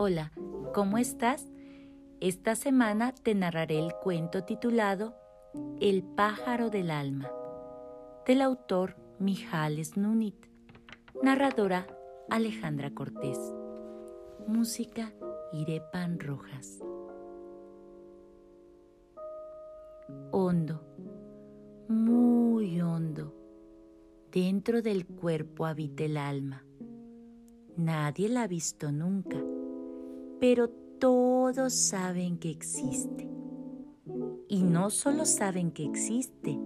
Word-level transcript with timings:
Hola, 0.00 0.30
¿cómo 0.74 0.96
estás? 0.96 1.44
Esta 2.20 2.54
semana 2.54 3.12
te 3.12 3.34
narraré 3.34 3.80
el 3.80 3.92
cuento 4.00 4.44
titulado 4.44 5.16
El 5.80 6.04
pájaro 6.04 6.70
del 6.70 6.92
alma, 6.92 7.28
del 8.24 8.42
autor 8.42 8.94
Mijares 9.18 9.96
Nunit, 9.96 10.46
narradora 11.20 11.88
Alejandra 12.30 12.94
Cortés, 12.94 13.40
música 14.46 15.12
Irepan 15.52 16.20
Rojas. 16.20 16.78
Hondo, 20.30 20.80
muy 21.88 22.80
hondo, 22.80 23.34
dentro 24.30 24.80
del 24.80 25.06
cuerpo 25.06 25.66
habita 25.66 26.04
el 26.04 26.16
alma. 26.16 26.64
Nadie 27.76 28.28
la 28.28 28.44
ha 28.44 28.46
visto 28.46 28.92
nunca, 28.92 29.42
pero 30.40 30.68
todos 30.98 31.74
saben 31.74 32.38
que 32.38 32.50
existe. 32.50 33.28
Y 34.48 34.62
no 34.62 34.90
solo 34.90 35.24
saben 35.24 35.70
que 35.70 35.84
existe, 35.84 36.58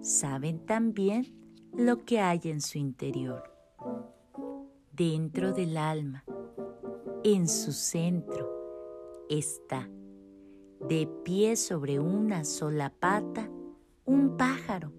saben 0.00 0.64
también 0.66 1.26
lo 1.72 2.04
que 2.04 2.20
hay 2.20 2.40
en 2.44 2.60
su 2.60 2.78
interior. 2.78 3.44
Dentro 4.92 5.52
del 5.52 5.76
alma, 5.76 6.24
en 7.24 7.48
su 7.48 7.72
centro, 7.72 8.50
está, 9.30 9.88
de 10.88 11.08
pie 11.24 11.56
sobre 11.56 12.00
una 12.00 12.44
sola 12.44 12.92
pata, 12.98 13.48
un 14.04 14.36
pájaro, 14.36 14.92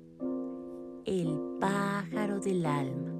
el 1.05 1.38
pájaro 1.59 2.39
del 2.39 2.66
alma. 2.66 3.14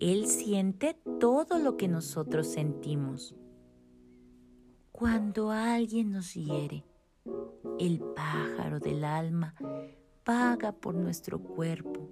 Él 0.00 0.26
siente 0.26 0.98
todo 1.20 1.58
lo 1.58 1.76
que 1.76 1.86
nosotros 1.86 2.48
sentimos 2.48 3.36
cuando 5.02 5.50
alguien 5.50 6.12
nos 6.12 6.34
hiere, 6.34 6.84
el 7.80 7.98
pájaro 8.14 8.78
del 8.78 9.02
alma 9.02 9.52
vaga 10.24 10.70
por 10.70 10.94
nuestro 10.94 11.40
cuerpo, 11.40 12.08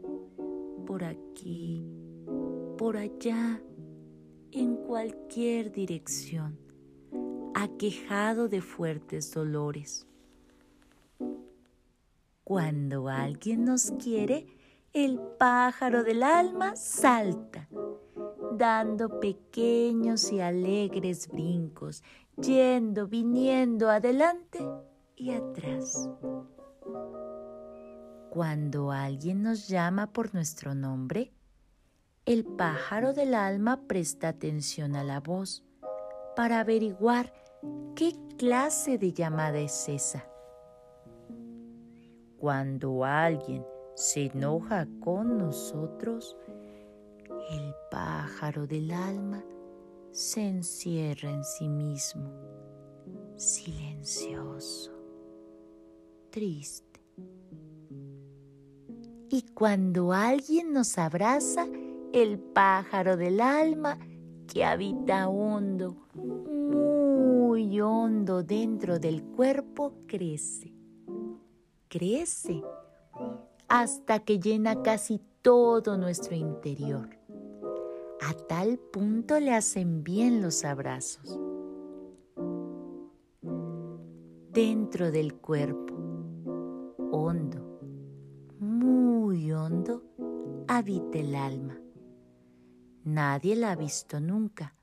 por 0.88 1.05
aquí, 1.05 1.86
por 2.77 2.97
allá, 2.97 3.62
en 4.50 4.74
cualquier 4.74 5.70
dirección, 5.70 6.58
aquejado 7.55 8.48
de 8.48 8.60
fuertes 8.60 9.32
dolores. 9.32 10.08
Cuando 12.42 13.08
alguien 13.08 13.66
nos 13.66 13.92
quiere, 14.02 14.48
el 14.92 15.20
pájaro 15.38 16.02
del 16.02 16.25
alma 16.25 16.75
salta 16.75 17.69
dando 18.60 19.20
pequeños 19.20 20.32
y 20.32 20.41
alegres 20.41 21.28
brincos, 21.28 22.02
yendo, 22.42 23.06
viniendo 23.06 23.91
adelante 23.91 24.58
y 25.16 25.33
atrás. 25.33 26.08
Cuando 28.30 28.91
alguien 28.91 29.42
nos 29.42 29.69
llama 29.69 30.12
por 30.12 30.34
nuestro 30.34 30.74
nombre, 30.74 31.32
el 32.27 32.44
pájaro 32.44 33.12
del 33.12 33.34
alma 33.34 33.80
presta 33.86 34.28
atención 34.28 34.94
a 34.94 35.02
la 35.02 35.20
voz 35.20 35.64
para 36.36 36.60
averiguar 36.60 37.32
qué 37.97 38.12
clase 38.38 38.98
de 38.98 39.12
llamada 39.12 39.58
es 39.58 39.88
esa. 39.88 40.25
Cuando 42.38 43.04
alguien 43.04 43.66
se 43.94 44.27
enoja 44.27 44.86
con 45.00 45.36
nosotros, 45.36 46.36
el 47.50 47.75
pájaro 47.91 48.66
del 48.66 48.92
alma 48.92 49.44
se 50.12 50.47
encierra 50.47 51.30
en 51.30 51.44
sí 51.44 51.69
mismo, 51.69 52.30
silencioso, 53.36 54.92
triste. 56.30 57.00
Y 59.28 59.43
cuando 59.54 60.12
alguien 60.12 60.72
nos 60.72 60.99
abraza, 60.99 61.66
el 62.12 62.41
pájaro 62.41 63.16
del 63.16 63.41
alma 63.41 63.99
que 64.53 64.65
habita 64.65 65.28
hondo, 65.28 66.09
muy 66.15 67.81
hondo 67.81 68.43
dentro 68.43 68.99
del 68.99 69.22
cuerpo, 69.22 69.94
crece, 70.09 70.75
crece, 71.88 72.65
hasta 73.69 74.19
que 74.25 74.41
llena 74.41 74.82
casi 74.82 75.20
todo 75.41 75.97
nuestro 75.97 76.34
interior 76.34 77.19
a 78.20 78.34
tal 78.34 78.78
punto 78.78 79.41
le 79.41 79.54
hacen 79.54 80.04
bien 80.04 80.42
los 80.42 80.64
abrazos. 80.64 81.38
Dentro 84.53 85.10
del 85.10 85.34
cuerpo, 85.36 85.94
hondo, 87.12 87.81
muy 88.58 89.53
hondo, 89.53 90.03
habita 90.69 91.19
el 91.19 91.34
alma. 91.34 91.81
Nadie 93.04 93.56
la 93.56 93.72
ha 93.72 93.76
visto 93.76 94.20
nunca, 94.20 94.75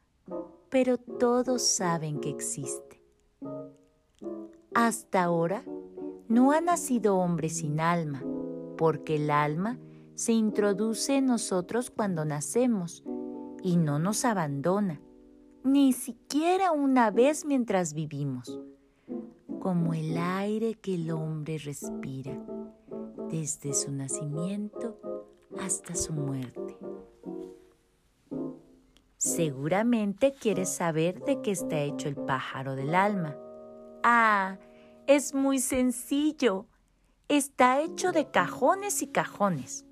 pero 0.69 0.98
todos 0.98 1.62
saben 1.62 2.19
que 2.19 2.30
existe. 2.30 3.04
Hasta 4.74 5.24
ahora 5.24 5.64
no 6.28 6.52
ha 6.52 6.62
nacido 6.62 7.18
hombre 7.18 7.50
sin 7.50 7.80
alma, 7.80 8.24
porque 8.78 9.18
el 9.18 9.30
alma 9.30 9.80
se 10.16 10.31
introduce 10.31 11.18
en 11.18 11.28
nosotros 11.28 11.92
cuando 11.92 12.25
nacemos 12.25 13.04
y 13.63 13.78
no 13.78 14.00
nos 14.00 14.25
abandona, 14.25 15.01
ni 15.63 15.94
siquiera 15.94 16.72
una 16.72 17.12
vez 17.12 17.45
mientras 17.45 17.94
vivimos, 17.94 18.59
como 19.59 19.94
el 19.94 20.18
aire 20.18 20.75
que 20.75 20.95
el 20.95 21.12
hombre 21.12 21.57
respira 21.57 22.40
desde 23.29 23.73
su 23.73 23.91
nacimiento 23.91 25.00
hasta 25.59 25.95
su 25.95 26.13
muerte. 26.13 26.78
Seguramente 29.18 30.34
quieres 30.34 30.69
saber 30.69 31.24
de 31.25 31.41
qué 31.41 31.51
está 31.51 31.79
hecho 31.79 32.07
el 32.07 32.16
pájaro 32.16 32.75
del 32.75 32.94
alma. 32.94 33.35
Ah, 34.03 34.57
es 35.07 35.34
muy 35.34 35.59
sencillo. 35.59 36.68
Está 37.28 37.81
hecho 37.81 38.12
de 38.12 38.29
cajones 38.29 39.01
y 39.01 39.07
cajones. 39.07 39.85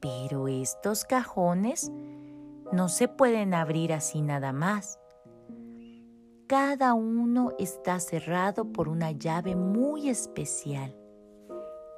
Pero 0.00 0.46
estos 0.46 1.04
cajones 1.04 1.90
no 2.72 2.88
se 2.88 3.08
pueden 3.08 3.54
abrir 3.54 3.92
así 3.92 4.22
nada 4.22 4.52
más. 4.52 4.98
Cada 6.46 6.94
uno 6.94 7.52
está 7.58 8.00
cerrado 8.00 8.72
por 8.72 8.88
una 8.88 9.12
llave 9.12 9.54
muy 9.54 10.08
especial 10.08 10.96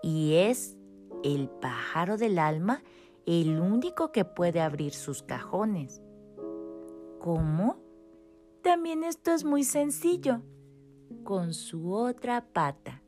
y 0.02 0.34
es 0.34 0.76
el 1.22 1.48
pájaro 1.48 2.16
del 2.16 2.38
alma 2.38 2.82
el 3.26 3.60
único 3.60 4.10
que 4.10 4.24
puede 4.24 4.60
abrir 4.60 4.92
sus 4.92 5.22
cajones. 5.22 6.02
¿Cómo? 7.20 7.76
También 8.62 9.04
esto 9.04 9.32
es 9.32 9.44
muy 9.44 9.62
sencillo. 9.62 10.42
Con 11.22 11.54
su 11.54 11.92
otra 11.92 12.44
pata. 12.52 13.02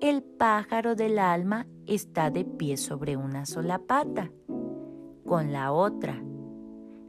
El 0.00 0.22
pájaro 0.22 0.96
del 0.96 1.18
alma 1.18 1.66
está 1.86 2.30
de 2.30 2.44
pie 2.44 2.76
sobre 2.76 3.16
una 3.16 3.46
sola 3.46 3.78
pata 3.78 4.32
con 5.32 5.50
la 5.50 5.72
otra, 5.72 6.22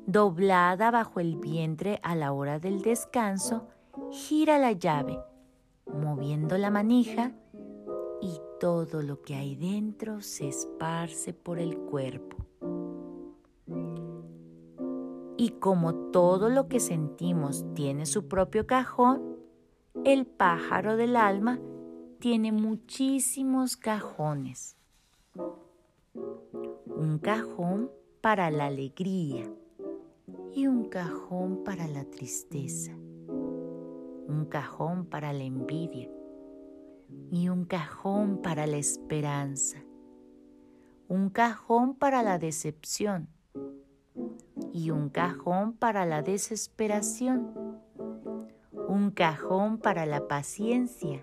doblada 0.05 0.91
bajo 0.91 1.19
el 1.19 1.35
vientre 1.35 1.99
a 2.03 2.15
la 2.15 2.31
hora 2.31 2.57
del 2.57 2.81
descanso, 2.81 3.67
gira 4.11 4.57
la 4.57 4.71
llave, 4.71 5.19
moviendo 5.93 6.57
la 6.57 6.69
manija 6.69 7.33
y 8.21 8.39
todo 8.61 9.01
lo 9.01 9.21
que 9.23 9.35
hay 9.35 9.57
dentro 9.57 10.21
se 10.21 10.47
esparce 10.47 11.33
por 11.33 11.59
el 11.59 11.77
cuerpo. 11.77 12.37
Y 15.35 15.49
como 15.59 15.93
todo 16.11 16.47
lo 16.47 16.69
que 16.69 16.79
sentimos 16.79 17.65
tiene 17.73 18.05
su 18.05 18.29
propio 18.29 18.65
cajón, 18.65 19.35
el 20.05 20.27
pájaro 20.27 20.95
del 20.95 21.17
alma 21.17 21.59
tiene 22.19 22.53
muchísimos 22.53 23.75
cajones. 23.75 24.77
Un 26.85 27.19
cajón 27.21 27.91
para 28.23 28.49
la 28.51 28.67
alegría 28.67 29.53
y 30.53 30.67
un 30.67 30.85
cajón 30.85 31.65
para 31.65 31.89
la 31.89 32.05
tristeza, 32.05 32.93
un 32.95 34.47
cajón 34.49 35.05
para 35.07 35.33
la 35.33 35.43
envidia 35.43 36.09
y 37.31 37.49
un 37.49 37.65
cajón 37.65 38.41
para 38.41 38.65
la 38.65 38.77
esperanza, 38.77 39.83
un 41.09 41.29
cajón 41.31 41.95
para 41.95 42.23
la 42.23 42.39
decepción 42.39 43.27
y 44.71 44.91
un 44.91 45.09
cajón 45.09 45.73
para 45.73 46.05
la 46.05 46.21
desesperación, 46.21 47.51
un 48.87 49.11
cajón 49.11 49.79
para 49.79 50.05
la 50.05 50.29
paciencia 50.29 51.21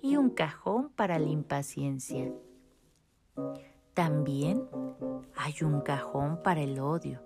y 0.00 0.16
un 0.16 0.30
cajón 0.30 0.88
para 0.96 1.18
la 1.18 1.28
impaciencia. 1.28 2.32
También 3.92 4.66
hay 5.42 5.54
un 5.62 5.80
cajón 5.80 6.42
para 6.42 6.60
el 6.60 6.78
odio 6.80 7.22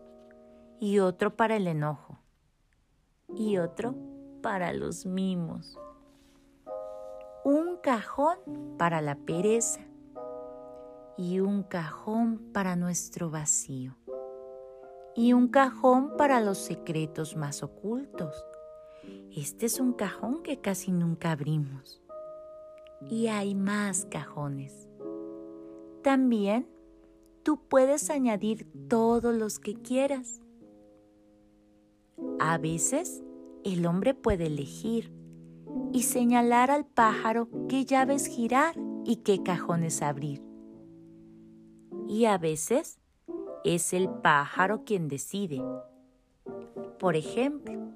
y 0.78 1.00
otro 1.00 1.34
para 1.34 1.56
el 1.56 1.66
enojo 1.66 2.20
y 3.34 3.58
otro 3.58 3.96
para 4.40 4.72
los 4.72 5.04
mimos. 5.04 5.76
Un 7.44 7.76
cajón 7.82 8.38
para 8.78 9.00
la 9.00 9.16
pereza 9.16 9.80
y 11.16 11.40
un 11.40 11.64
cajón 11.64 12.52
para 12.52 12.76
nuestro 12.76 13.30
vacío 13.30 13.96
y 15.16 15.32
un 15.32 15.48
cajón 15.48 16.16
para 16.16 16.40
los 16.40 16.58
secretos 16.58 17.36
más 17.36 17.64
ocultos. 17.64 18.46
Este 19.36 19.66
es 19.66 19.80
un 19.80 19.92
cajón 19.92 20.44
que 20.44 20.60
casi 20.60 20.92
nunca 20.92 21.32
abrimos. 21.32 22.00
Y 23.10 23.26
hay 23.26 23.56
más 23.56 24.06
cajones. 24.06 24.88
También 26.02 26.73
tú 27.44 27.58
puedes 27.68 28.10
añadir 28.10 28.66
todos 28.88 29.34
los 29.34 29.60
que 29.60 29.74
quieras. 29.74 30.40
A 32.40 32.58
veces 32.58 33.22
el 33.64 33.86
hombre 33.86 34.14
puede 34.14 34.46
elegir 34.46 35.12
y 35.92 36.02
señalar 36.02 36.70
al 36.70 36.86
pájaro 36.86 37.48
qué 37.68 37.84
llaves 37.84 38.26
girar 38.26 38.74
y 39.04 39.16
qué 39.16 39.42
cajones 39.42 40.02
abrir. 40.02 40.42
Y 42.08 42.24
a 42.24 42.38
veces 42.38 42.98
es 43.64 43.92
el 43.92 44.08
pájaro 44.08 44.84
quien 44.84 45.08
decide. 45.08 45.62
Por 46.98 47.14
ejemplo, 47.14 47.92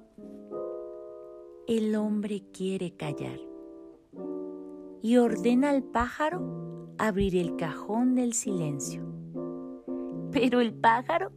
el 1.67 1.95
hombre 1.95 2.43
quiere 2.53 2.95
callar 2.95 3.39
y 5.01 5.17
ordena 5.17 5.69
al 5.71 5.83
pájaro 5.83 6.93
abrir 6.97 7.35
el 7.35 7.55
cajón 7.55 8.15
del 8.15 8.33
silencio. 8.33 9.18
Pero 10.31 10.61
el 10.61 10.73
pájaro, 10.73 11.31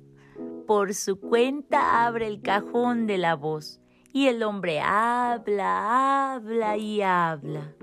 por 0.67 0.94
su 0.94 1.19
cuenta, 1.19 2.06
abre 2.06 2.27
el 2.27 2.43
cajón 2.43 3.06
de 3.06 3.19
la 3.19 3.37
voz 3.37 3.81
y 4.12 4.27
el 4.27 4.43
hombre 4.43 4.81
habla, 4.81 6.35
habla 6.35 6.77
y 6.77 7.00
habla. 7.03 7.75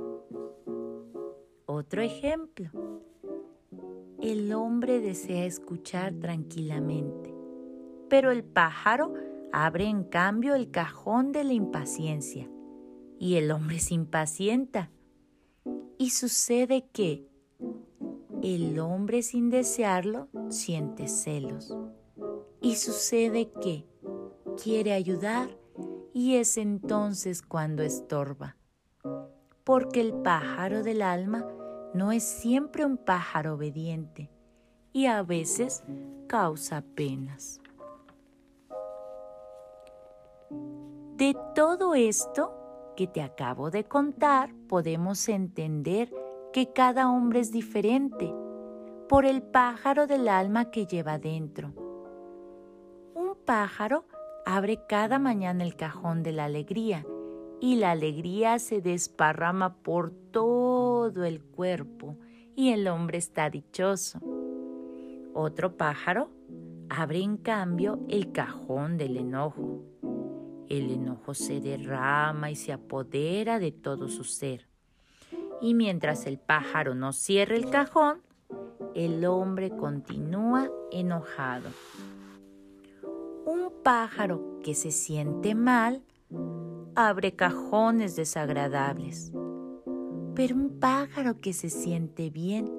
Otro 1.66 2.02
ejemplo. 2.02 2.70
El 4.22 4.54
hombre 4.54 5.00
desea 5.00 5.46
escuchar 5.46 6.14
tranquilamente, 6.16 7.34
pero 8.10 8.32
el 8.32 8.44
pájaro 8.44 9.14
abre 9.54 9.86
en 9.86 10.04
cambio 10.04 10.56
el 10.56 10.72
cajón 10.72 11.32
de 11.32 11.46
la 11.46 11.54
impaciencia 11.54 12.50
y 13.18 13.36
el 13.36 13.52
hombre 13.52 13.80
se 13.80 13.94
impacienta. 13.94 14.92
Y 15.98 16.10
sucede 16.10 16.90
que 16.92 17.29
el 18.42 18.80
hombre 18.80 19.22
sin 19.22 19.50
desearlo 19.50 20.28
siente 20.50 21.08
celos. 21.08 21.76
Y 22.62 22.76
sucede 22.76 23.52
que 23.62 23.86
quiere 24.62 24.94
ayudar 24.94 25.50
y 26.14 26.36
es 26.36 26.58
entonces 26.58 27.42
cuando 27.42 27.84
estorba. 27.84 28.58
Porque 29.64 30.02
el 30.02 30.14
pájaro 30.14 30.84
del 30.84 31.02
alma 31.02 31.48
no 31.94 32.12
es 32.12 32.24
siempre 32.24 32.86
un 32.86 32.98
pájaro 32.98 33.56
obediente 33.56 34.30
y 34.92 35.06
a 35.06 35.24
veces 35.24 35.84
causa 36.28 36.84
penas. 36.96 37.62
De 41.16 41.36
todo 41.54 41.96
esto 41.96 42.54
que 42.96 43.08
te 43.08 43.22
acabo 43.22 43.72
de 43.72 43.84
contar, 43.84 44.54
podemos 44.68 45.28
entender 45.30 46.12
que 46.54 46.72
cada 46.74 47.10
hombre 47.10 47.40
es 47.40 47.52
diferente 47.52 48.34
por 49.08 49.26
el 49.26 49.42
pájaro 49.42 50.08
del 50.08 50.28
alma 50.28 50.72
que 50.72 50.86
lleva 50.86 51.18
dentro. 51.18 51.74
Un 53.16 53.36
pájaro 53.46 54.06
abre 54.46 54.80
cada 54.88 55.20
mañana 55.20 55.64
el 55.64 55.76
cajón 55.76 56.24
de 56.24 56.32
la 56.32 56.46
alegría 56.46 57.06
y 57.60 57.76
la 57.76 57.92
alegría 57.92 58.60
se 58.60 58.82
desparrama 58.82 59.76
por 59.84 60.12
todo 60.32 61.24
el 61.24 61.42
cuerpo 61.42 62.16
y 62.56 62.72
el 62.72 62.88
hombre 62.88 63.18
está 63.18 63.50
dichoso. 63.50 64.20
Otro 65.34 65.78
pájaro 65.78 66.30
abre 66.90 67.20
en 67.20 67.38
cambio 67.38 68.00
el 68.08 68.32
cajón 68.32 68.98
del 68.98 69.18
enojo 69.18 69.82
el 70.70 70.92
enojo 70.92 71.34
se 71.34 71.60
derrama 71.60 72.52
y 72.52 72.56
se 72.56 72.72
apodera 72.72 73.60
de 73.60 73.72
todo 73.72 74.08
su 74.08 74.24
ser. 74.24 74.69
Y 75.62 75.74
mientras 75.74 76.26
el 76.26 76.40
pájaro 76.40 76.96
no 76.96 77.14
cierra 77.14 77.56
el 77.56 77.70
cajón, 77.70 78.22
el 78.96 79.26
hombre 79.26 79.70
continúa 79.70 80.70
enojado. 80.92 81.70
Un 83.46 83.72
pájaro 83.84 84.60
que 84.64 84.74
se 84.74 84.92
siente 84.92 85.56
mal 85.56 86.04
abre 86.96 87.36
cajones 87.36 88.16
desagradables. 88.16 89.32
Pero 90.36 90.56
un 90.56 90.80
pájaro 90.80 91.38
que 91.38 91.54
se 91.54 91.70
siente 91.70 92.30
bien 92.30 92.72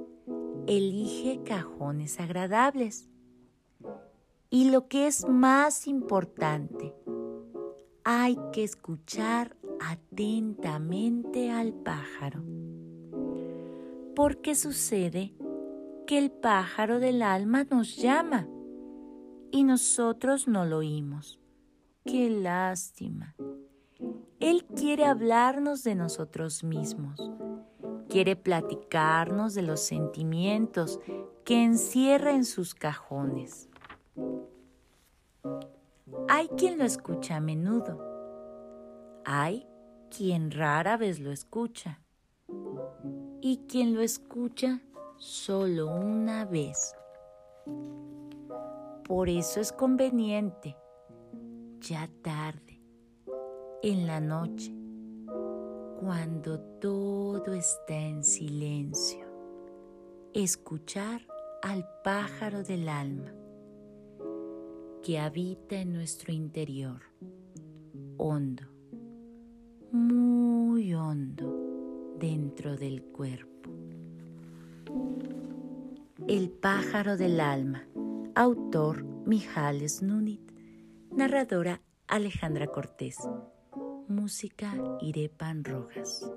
elige 0.67 1.43
cajones 1.45 2.21
agradables. 2.21 3.09
Y 4.51 4.71
lo 4.71 4.89
que 4.89 5.07
es 5.07 5.29
más 5.29 5.87
importante, 5.87 6.95
hay 8.05 8.39
que 8.53 8.65
escuchar 8.65 9.57
atentamente 9.81 11.51
al 11.51 11.73
pájaro. 11.73 12.43
Porque 14.15 14.55
sucede 14.55 15.35
que 16.07 16.19
el 16.19 16.31
pájaro 16.31 16.99
del 16.99 17.23
alma 17.23 17.65
nos 17.65 17.97
llama 17.97 18.49
y 19.51 19.65
nosotros 19.65 20.49
no 20.49 20.65
lo 20.65 20.79
oímos. 20.79 21.41
Qué 22.05 22.31
lástima. 22.31 23.37
Él 24.41 24.65
quiere 24.65 25.05
hablarnos 25.05 25.85
de 25.85 25.95
nosotros 25.95 26.65
mismos. 26.65 27.31
Quiere 28.09 28.37
platicarnos 28.37 29.55
de 29.55 29.63
los 29.63 29.81
sentimientos 29.81 30.99
que 31.45 31.63
encierra 31.63 32.33
en 32.33 32.45
sus 32.45 32.75
cajones. 32.75 33.69
Hay 36.29 36.49
quien 36.57 36.79
lo 36.79 36.85
escucha 36.85 37.37
a 37.37 37.41
menudo. 37.41 38.01
Hay 39.25 39.67
quien 40.17 40.51
rara 40.51 40.97
vez 40.97 41.21
lo 41.21 41.31
escucha. 41.31 42.01
Y 43.43 43.59
quien 43.69 43.95
lo 43.95 44.03
escucha 44.03 44.81
solo 45.17 45.95
una 45.95 46.45
vez. 46.45 46.95
Por 49.05 49.29
eso 49.29 49.61
es 49.61 49.73
conveniente, 49.73 50.77
ya 51.81 52.11
tarde, 52.23 52.83
en 53.83 54.07
la 54.07 54.21
noche, 54.21 54.75
cuando 56.01 56.61
todo 56.81 57.55
está 57.55 57.97
en 57.97 58.25
silencio, 58.25 59.27
escuchar 60.35 61.27
al 61.63 61.89
pájaro 62.05 62.63
del 62.63 62.89
alma 62.89 63.33
que 65.03 65.19
habita 65.19 65.77
en 65.77 65.95
nuestro 65.95 66.33
interior, 66.33 67.01
hondo, 68.19 68.65
muy 69.93 70.93
hondo 70.93 71.70
dentro 72.21 72.77
del 72.77 73.03
cuerpo. 73.03 73.71
El 76.29 76.51
pájaro 76.51 77.17
del 77.17 77.41
alma, 77.41 77.89
autor 78.35 79.05
Mijares 79.27 80.03
Nunit, 80.03 80.53
narradora 81.11 81.81
Alejandra 82.07 82.67
Cortés, 82.67 83.17
música 84.07 84.75
Irepan 85.01 85.65
Rojas. 85.65 86.31